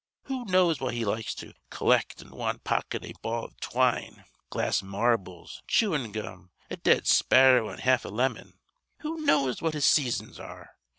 Who 0.23 0.45
knows 0.45 0.79
why 0.81 0.93
he 0.93 1.05
likes 1.05 1.35
to 1.35 1.53
collect 1.69 2.23
in 2.23 2.31
wan 2.31 2.57
pocket 2.63 3.05
a 3.05 3.13
ball 3.21 3.45
iv 3.45 3.59
twine, 3.59 4.25
glass 4.49 4.81
marbles, 4.81 5.61
chewin' 5.67 6.11
gum, 6.11 6.49
a 6.71 6.77
dead 6.77 7.05
sparrow 7.05 7.69
an' 7.69 7.77
half 7.77 8.03
a 8.03 8.09
lemon? 8.09 8.57
Who 9.01 9.21
knows 9.23 9.61
what 9.61 9.75
his 9.75 9.85
seasons 9.85 10.39
are? 10.39 10.75